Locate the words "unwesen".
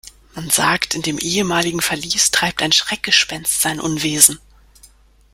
3.79-4.39